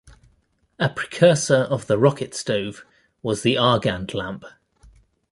A 0.79 0.89
precursor 0.89 1.57
of 1.57 1.85
the 1.85 1.95
rocket 1.99 2.33
stove 2.33 2.83
was 3.21 3.43
the 3.43 3.53
Argand 3.55 4.15
lamp. 4.15 4.43